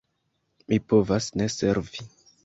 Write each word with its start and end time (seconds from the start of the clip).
Mi 0.71 0.79
povas 0.93 1.27
ne 1.41 1.47
servi. 1.57 2.07